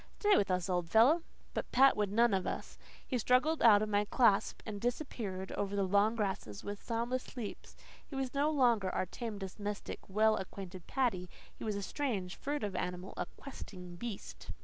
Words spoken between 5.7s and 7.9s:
the long grasses with soundless leaps.